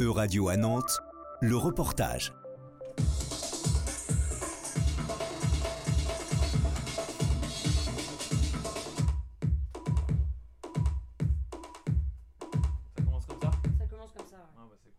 E-Radio 0.00 0.48
à 0.48 0.56
Nantes, 0.56 1.00
le 1.40 1.56
reportage. 1.56 2.32
Ça 12.96 13.02
commence 13.04 13.26
comme 13.26 13.40
ça? 13.40 13.50
Ça 13.78 13.86
commence 13.90 14.12
comme 14.16 14.26
ça. 14.30 14.36
Ah 14.56 14.60
bah 14.70 14.76
c'est 14.84 14.92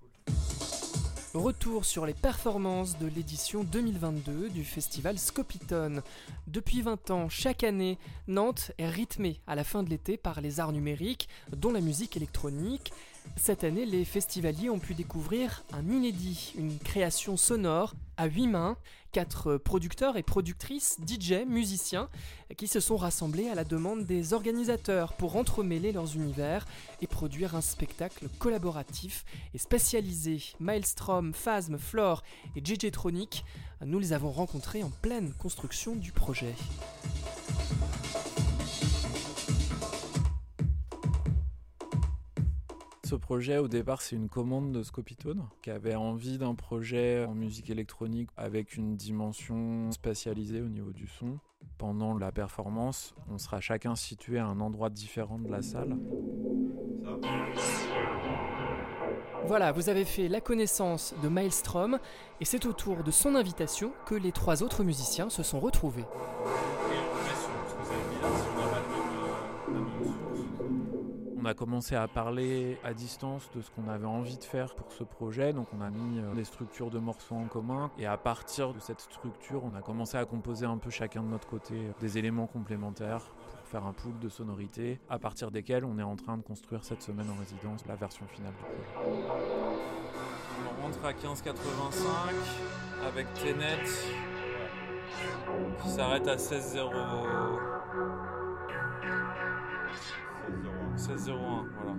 cool. 1.34 1.42
Retour 1.42 1.86
sur 1.86 2.06
les 2.06 2.13
performances 2.13 2.97
de 2.97 3.08
l'édition 3.08 3.63
2022 3.63 4.50
du 4.50 4.66
festival 4.66 5.18
Scopitone. 5.18 6.02
Depuis 6.47 6.81
20 6.81 7.12
ans, 7.12 7.29
chaque 7.29 7.63
année, 7.63 7.97
Nantes 8.28 8.72
est 8.78 8.90
rythmée 8.90 9.40
à 9.47 9.56
la 9.56 9.63
fin 9.63 9.81
de 9.81 9.90
l'été 9.90 10.18
par 10.18 10.42
les 10.42 10.60
arts 10.60 10.74
numériques, 10.74 11.29
dont 11.56 11.72
la 11.72 11.79
musique 11.79 12.18
électronique. 12.18 12.92
Cette 13.35 13.63
année, 13.63 13.85
les 13.85 14.05
festivaliers 14.05 14.69
ont 14.69 14.79
pu 14.79 14.93
découvrir 14.93 15.63
un 15.73 15.87
inédit, 15.89 16.53
une 16.57 16.77
création 16.77 17.37
sonore 17.37 17.93
à 18.17 18.27
huit 18.27 18.47
mains, 18.47 18.77
quatre 19.11 19.57
producteurs 19.57 20.17
et 20.17 20.23
productrices, 20.23 20.97
DJ, 21.07 21.45
musiciens, 21.47 22.09
qui 22.57 22.67
se 22.67 22.79
sont 22.79 22.97
rassemblés 22.97 23.47
à 23.47 23.55
la 23.55 23.63
demande 23.63 24.05
des 24.05 24.34
organisateurs 24.34 25.13
pour 25.13 25.35
entremêler 25.35 25.91
leurs 25.91 26.15
univers 26.15 26.65
et 27.01 27.07
produire 27.07 27.55
un 27.55 27.61
spectacle 27.61 28.27
collaboratif 28.39 29.25
et 29.53 29.57
spécialisé. 29.57 30.41
Maelstrom, 30.59 31.34
Phasm, 31.34 31.77
Flore 31.77 32.23
et 32.55 32.63
JJ 32.63 32.91
Tronic, 32.91 33.45
nous 33.85 33.99
les 33.99 34.13
avons 34.13 34.31
rencontrés 34.31 34.84
en 34.84 34.91
pleine 35.01 35.34
construction 35.34 35.95
du 35.95 36.11
projet. 36.11 36.53
Ce 43.09 43.16
projet, 43.16 43.58
au 43.58 43.68
départ, 43.68 44.04
c'est 44.04 44.16
une 44.16 44.30
commande 44.30 44.72
de 44.72 44.84
Scopitone 44.84 45.41
qui 45.63 45.72
avait 45.72 45.95
envie 45.95 46.38
d'un 46.38 46.54
projet 46.54 47.26
en 47.26 47.34
musique 47.34 47.72
électronique 47.72 48.30
avec 48.38 48.77
une 48.77 48.98
dimension 48.98 49.91
spatialisée 49.91 50.62
au 50.62 50.70
niveau 50.70 50.91
du 50.91 51.07
son. 51.07 51.40
Pendant 51.79 52.16
la 52.16 52.32
performance, 52.32 53.16
on 53.27 53.40
sera 53.40 53.62
chacun 53.62 53.96
situé 53.96 54.38
à 54.38 54.46
un 54.46 54.60
endroit 54.60 54.91
différent 54.91 55.40
de 55.40 55.49
la 55.49 55.63
salle. 55.63 55.98
Voilà, 59.48 59.71
vous 59.71 59.90
avez 59.90 60.05
fait 60.05 60.27
la 60.27 60.40
connaissance 60.40 61.16
de 61.23 61.29
Maelstrom 61.29 61.98
et 62.40 62.46
c'est 62.46 62.68
autour 62.68 63.04
de 63.04 63.10
son 63.10 63.34
invitation 63.34 63.91
que 64.06 64.14
les 64.14 64.32
trois 64.32 64.62
autres 64.62 64.84
musiciens 64.84 65.32
se 65.32 65.42
sont 65.42 65.60
retrouvés. 65.60 66.06
A 71.50 71.53
commencé 71.55 71.95
à 71.95 72.08
parler 72.08 72.78
à 72.83 72.94
distance 72.94 73.50
de 73.55 73.61
ce 73.61 73.72
qu'on 73.72 73.89
avait 73.89 74.05
envie 74.05 74.38
de 74.38 74.44
faire 74.44 74.75
pour 74.75 74.92
ce 74.92 75.03
projet, 75.03 75.52
donc 75.52 75.67
on 75.78 75.81
a 75.81 75.89
mis 75.89 76.19
euh, 76.19 76.36
des 76.36 76.44
structures 76.44 76.92
de 76.92 77.00
morceaux 77.00 77.36
en 77.36 77.45
commun 77.45 77.89
et 77.97 78.05
à 78.05 78.17
partir 78.17 78.72
de 78.73 78.80
cette 78.80 79.02
structure, 79.02 79.64
on 79.64 79.75
a 79.75 79.81
commencé 79.81 80.17
à 80.17 80.25
composer 80.25 80.67
un 80.67 80.77
peu 80.77 80.92
chacun 80.92 81.23
de 81.23 81.27
notre 81.27 81.47
côté 81.47 81.73
euh, 81.73 81.92
des 82.00 82.20
éléments 82.20 82.45
complémentaires 82.45 83.25
pour 83.58 83.67
faire 83.67 83.86
un 83.86 83.94
pool 83.94 84.17
de 84.20 84.30
sonorités 84.30 85.00
à 85.09 85.17
partir 85.17 85.50
desquels 85.50 85.86
on 85.86 85.97
est 85.97 86.03
en 86.03 86.16
train 86.16 86.38
de 86.38 86.44
construire 86.44 86.83
cette 86.83 87.02
semaine 87.02 87.27
en 87.30 87.39
résidence 87.39 87.83
la 87.88 87.95
version 87.95 88.27
finale 88.27 88.53
du 88.53 88.64
projet. 88.64 89.25
On 90.77 90.83
rentre 90.83 91.03
à 91.03 91.14
15,85 91.14 91.50
avec 93.08 93.33
Tenet 93.33 93.83
qui 95.81 95.89
s'arrête 95.89 96.27
à 96.27 96.36
16,0. 96.36 97.79
16,01, 101.00 101.66
voilà. 101.81 101.95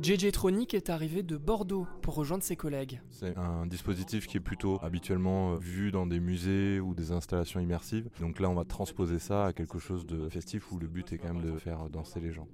JJ 0.00 0.32
Tronic 0.32 0.72
est 0.72 0.88
arrivé 0.88 1.22
de 1.22 1.36
Bordeaux 1.36 1.86
pour 2.00 2.14
rejoindre 2.14 2.42
ses 2.42 2.56
collègues. 2.56 3.02
C'est 3.10 3.36
un 3.36 3.66
dispositif 3.66 4.26
qui 4.26 4.38
est 4.38 4.40
plutôt 4.40 4.78
habituellement 4.82 5.52
euh, 5.52 5.56
vu 5.58 5.90
dans 5.90 6.06
des 6.06 6.18
musées 6.18 6.80
ou 6.80 6.94
des 6.94 7.12
installations 7.12 7.60
immersives. 7.60 8.08
Donc 8.20 8.40
là, 8.40 8.48
on 8.48 8.54
va 8.54 8.64
transposer 8.64 9.18
ça 9.18 9.46
à 9.46 9.52
quelque 9.52 9.78
chose 9.78 10.06
de 10.06 10.28
festif 10.30 10.72
où 10.72 10.78
le 10.78 10.86
but 10.86 11.12
est 11.12 11.18
quand 11.18 11.34
même 11.34 11.42
de 11.42 11.58
faire 11.58 11.90
danser 11.90 12.20
les 12.20 12.32
gens. 12.32 12.46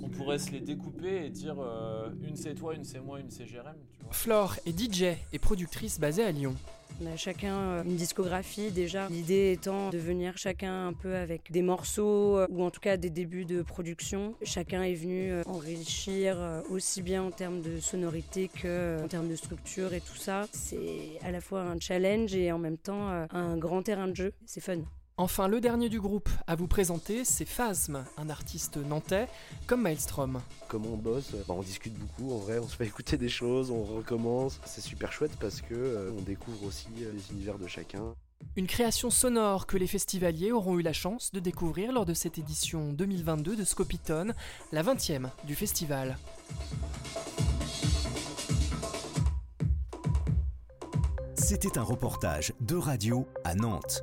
On 0.00 0.08
pourrait 0.08 0.38
se 0.38 0.52
les 0.52 0.60
découper 0.60 1.26
et 1.26 1.30
dire 1.30 1.56
euh, 1.58 2.10
une 2.22 2.36
c'est 2.36 2.54
toi, 2.54 2.74
une 2.74 2.84
c'est 2.84 3.00
moi, 3.00 3.20
une 3.20 3.28
c'est 3.30 3.46
Jérém. 3.46 3.76
Flore 4.10 4.56
est 4.64 4.78
DJ 4.78 5.18
et 5.32 5.38
productrice 5.38 6.00
basée 6.00 6.24
à 6.24 6.32
Lyon. 6.32 6.54
On 7.04 7.12
a 7.12 7.16
chacun 7.16 7.54
euh, 7.54 7.82
une 7.84 7.96
discographie 7.96 8.70
déjà. 8.70 9.08
L'idée 9.08 9.52
étant 9.52 9.90
de 9.90 9.98
venir 9.98 10.38
chacun 10.38 10.88
un 10.88 10.92
peu 10.92 11.14
avec 11.16 11.50
des 11.50 11.62
morceaux 11.62 12.38
euh, 12.38 12.46
ou 12.50 12.62
en 12.62 12.70
tout 12.70 12.80
cas 12.80 12.96
des 12.96 13.10
débuts 13.10 13.44
de 13.44 13.62
production. 13.62 14.34
Chacun 14.42 14.82
est 14.82 14.94
venu 14.94 15.30
euh, 15.30 15.42
enrichir 15.46 16.36
aussi 16.70 17.02
bien 17.02 17.22
en 17.22 17.30
termes 17.30 17.60
de 17.60 17.78
sonorité 17.80 18.48
que 18.48 19.02
en 19.02 19.08
termes 19.08 19.28
de 19.28 19.36
structure 19.36 19.92
et 19.92 20.00
tout 20.00 20.16
ça. 20.16 20.46
C'est 20.52 21.18
à 21.22 21.30
la 21.30 21.40
fois 21.40 21.62
un 21.62 21.78
challenge 21.78 22.34
et 22.34 22.52
en 22.52 22.58
même 22.58 22.78
temps 22.78 23.08
un 23.30 23.56
grand 23.56 23.82
terrain 23.82 24.08
de 24.08 24.16
jeu. 24.16 24.32
C'est 24.46 24.60
fun. 24.60 24.78
Enfin, 25.16 25.46
le 25.46 25.60
dernier 25.60 25.88
du 25.88 26.00
groupe 26.00 26.28
à 26.48 26.56
vous 26.56 26.66
présenter, 26.66 27.24
c'est 27.24 27.44
Phasm, 27.44 28.04
un 28.18 28.28
artiste 28.28 28.78
nantais 28.78 29.28
comme 29.68 29.82
Maelstrom. 29.82 30.40
Comment 30.66 30.94
on 30.94 30.96
bosse, 30.96 31.30
bah, 31.46 31.54
on 31.56 31.62
discute 31.62 31.94
beaucoup 31.94 32.34
en 32.34 32.38
vrai, 32.38 32.58
on 32.58 32.66
se 32.66 32.74
fait 32.74 32.86
écouter 32.88 33.16
des 33.16 33.28
choses, 33.28 33.70
on 33.70 33.84
recommence. 33.84 34.58
C'est 34.64 34.80
super 34.80 35.12
chouette 35.12 35.36
parce 35.38 35.60
que 35.60 35.74
euh, 35.74 36.10
on 36.18 36.22
découvre 36.22 36.64
aussi 36.66 36.88
euh, 37.02 37.12
les 37.12 37.30
univers 37.30 37.58
de 37.58 37.68
chacun. 37.68 38.02
Une 38.56 38.66
création 38.66 39.08
sonore 39.08 39.68
que 39.68 39.76
les 39.76 39.86
festivaliers 39.86 40.50
auront 40.50 40.80
eu 40.80 40.82
la 40.82 40.92
chance 40.92 41.30
de 41.30 41.38
découvrir 41.38 41.92
lors 41.92 42.06
de 42.06 42.14
cette 42.14 42.38
édition 42.38 42.92
2022 42.92 43.54
de 43.54 43.64
Scopitone, 43.64 44.34
la 44.72 44.82
20e 44.82 45.28
du 45.44 45.54
festival. 45.54 46.18
C'était 51.36 51.78
un 51.78 51.82
reportage 51.82 52.52
de 52.60 52.74
radio 52.74 53.28
à 53.44 53.54
Nantes. 53.54 54.02